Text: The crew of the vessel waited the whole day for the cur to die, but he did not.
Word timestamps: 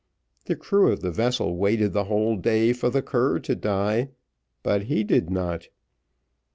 The 0.45 0.55
crew 0.55 0.91
of 0.91 1.01
the 1.01 1.11
vessel 1.11 1.55
waited 1.57 1.93
the 1.93 2.05
whole 2.05 2.35
day 2.35 2.73
for 2.73 2.89
the 2.89 3.03
cur 3.03 3.37
to 3.41 3.55
die, 3.55 4.09
but 4.63 4.85
he 4.85 5.03
did 5.03 5.29
not. 5.29 5.67